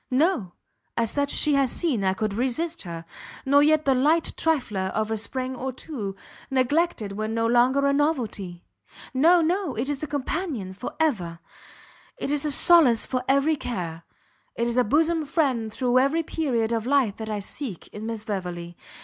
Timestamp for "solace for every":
12.51-13.55